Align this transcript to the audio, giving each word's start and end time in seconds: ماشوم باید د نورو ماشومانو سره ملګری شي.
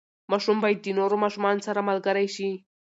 ماشوم 0.31 0.57
باید 0.63 0.79
د 0.81 0.87
نورو 0.99 1.15
ماشومانو 1.23 1.65
سره 1.67 1.85
ملګری 1.89 2.27
شي. 2.35 2.49